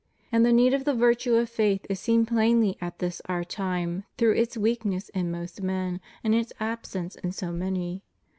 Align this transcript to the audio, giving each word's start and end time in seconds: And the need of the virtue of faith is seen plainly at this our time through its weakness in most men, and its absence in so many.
And 0.31 0.43
the 0.43 0.51
need 0.51 0.73
of 0.73 0.83
the 0.83 0.95
virtue 0.95 1.35
of 1.35 1.47
faith 1.47 1.85
is 1.87 1.99
seen 1.99 2.25
plainly 2.25 2.75
at 2.81 2.97
this 2.97 3.21
our 3.25 3.43
time 3.43 4.03
through 4.17 4.31
its 4.31 4.57
weakness 4.57 5.09
in 5.09 5.29
most 5.29 5.61
men, 5.61 6.01
and 6.23 6.33
its 6.33 6.51
absence 6.59 7.17
in 7.17 7.31
so 7.33 7.51
many. 7.51 8.01